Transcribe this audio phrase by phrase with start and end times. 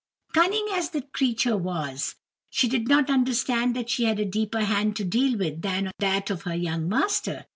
[0.33, 2.15] Cunning as the creature was,
[2.49, 6.31] she did not understand that she had a deeper hand to deal with than that
[6.31, 7.45] of her young master.